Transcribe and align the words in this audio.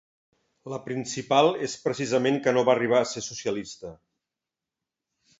La 0.73 0.77
principal 0.85 1.49
és 1.67 1.75
precisament 1.83 2.39
que 2.47 2.53
no 2.55 2.63
va 2.69 2.73
arribar 2.75 3.01
a 3.01 3.07
ser 3.11 3.23
socialista. 3.27 3.93